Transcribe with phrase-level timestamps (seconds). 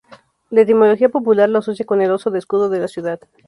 [0.49, 3.19] La etimología popular lo asocia con el oso del escudo de la ciudad.